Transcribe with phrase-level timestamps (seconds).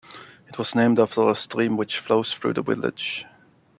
[0.47, 3.23] It was named after a stream which flows through the village.